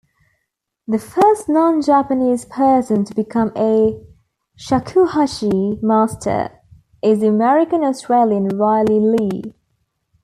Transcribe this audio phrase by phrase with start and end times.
[0.87, 4.03] The first non-Japanese person to become a
[4.57, 6.49] shakuhachi master
[7.03, 9.53] is the American-Australian Riley Lee.